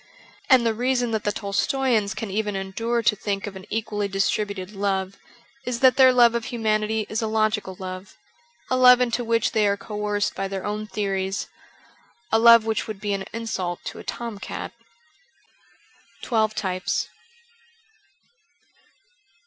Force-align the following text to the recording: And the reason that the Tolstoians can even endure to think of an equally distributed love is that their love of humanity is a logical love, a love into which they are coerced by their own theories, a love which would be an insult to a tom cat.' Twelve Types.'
And 0.49 0.65
the 0.65 0.73
reason 0.73 1.11
that 1.11 1.25
the 1.25 1.31
Tolstoians 1.31 2.15
can 2.15 2.31
even 2.31 2.55
endure 2.55 3.03
to 3.03 3.15
think 3.15 3.45
of 3.45 3.55
an 3.55 3.67
equally 3.69 4.07
distributed 4.07 4.71
love 4.71 5.15
is 5.63 5.79
that 5.81 5.95
their 5.95 6.11
love 6.11 6.33
of 6.33 6.45
humanity 6.45 7.05
is 7.07 7.21
a 7.21 7.27
logical 7.27 7.75
love, 7.77 8.17
a 8.71 8.75
love 8.75 8.99
into 8.99 9.23
which 9.23 9.51
they 9.51 9.67
are 9.67 9.77
coerced 9.77 10.33
by 10.33 10.47
their 10.47 10.65
own 10.65 10.87
theories, 10.87 11.49
a 12.31 12.39
love 12.39 12.65
which 12.65 12.87
would 12.87 12.99
be 12.99 13.13
an 13.13 13.25
insult 13.31 13.83
to 13.85 13.99
a 13.99 14.03
tom 14.03 14.39
cat.' 14.39 14.71
Twelve 16.23 16.55
Types.' 16.55 17.07